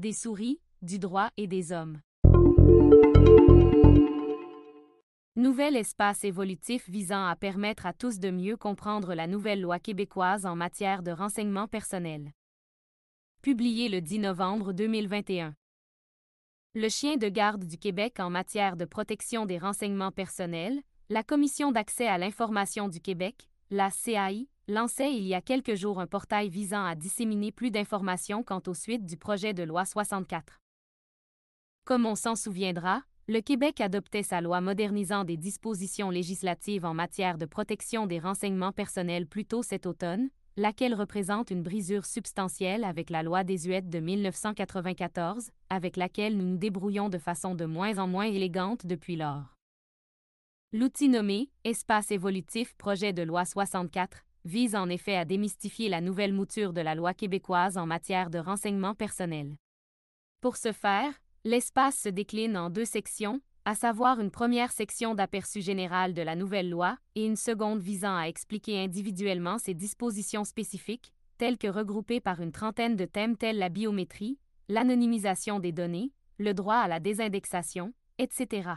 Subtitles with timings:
[0.00, 2.00] des souris, du droit et des hommes.
[5.36, 10.46] Nouvel espace évolutif visant à permettre à tous de mieux comprendre la nouvelle loi québécoise
[10.46, 12.32] en matière de renseignement personnel.
[13.42, 15.54] Publié le 10 novembre 2021.
[16.74, 20.80] Le chien de garde du Québec en matière de protection des renseignements personnels,
[21.10, 26.00] la Commission d'accès à l'information du Québec, la CAI, lançait il y a quelques jours
[26.00, 30.58] un portail visant à disséminer plus d'informations quant aux suites du projet de loi 64.
[31.84, 37.38] Comme on s'en souviendra, le Québec adoptait sa loi modernisant des dispositions législatives en matière
[37.38, 43.08] de protection des renseignements personnels plus tôt cet automne, laquelle représente une brisure substantielle avec
[43.08, 48.08] la loi désuète de 1994, avec laquelle nous nous débrouillons de façon de moins en
[48.08, 49.59] moins élégante depuis lors.
[50.72, 56.32] L'outil nommé Espace évolutif Projet de loi 64 vise en effet à démystifier la nouvelle
[56.32, 59.56] mouture de la loi québécoise en matière de renseignement personnel.
[60.40, 65.60] Pour ce faire, l'espace se décline en deux sections, à savoir une première section d'aperçu
[65.60, 71.12] général de la nouvelle loi et une seconde visant à expliquer individuellement ses dispositions spécifiques,
[71.36, 76.54] telles que regroupées par une trentaine de thèmes tels la biométrie, l'anonymisation des données, le
[76.54, 78.74] droit à la désindexation, etc.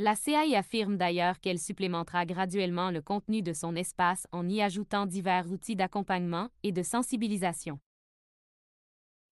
[0.00, 5.06] La CAI affirme d'ailleurs qu'elle supplémentera graduellement le contenu de son espace en y ajoutant
[5.06, 7.78] divers outils d'accompagnement et de sensibilisation.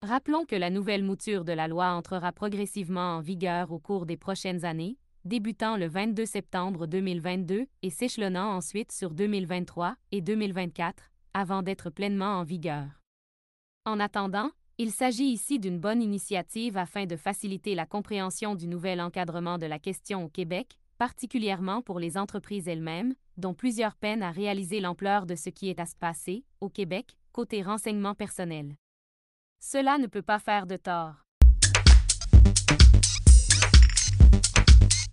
[0.03, 4.15] Rappelons que la nouvelle mouture de la loi entrera progressivement en vigueur au cours des
[4.15, 11.61] prochaines années, débutant le 22 septembre 2022 et s'échelonnant ensuite sur 2023 et 2024, avant
[11.61, 13.01] d'être pleinement en vigueur.
[13.83, 14.51] En attendant,
[14.83, 19.65] il s'agit ici d'une bonne initiative afin de faciliter la compréhension du nouvel encadrement de
[19.65, 25.25] la question au Québec, particulièrement pour les entreprises elles-mêmes, dont plusieurs peinent à réaliser l'ampleur
[25.25, 28.75] de ce qui est à se passer, au Québec, côté renseignement personnel.
[29.61, 31.23] Cela ne peut pas faire de tort.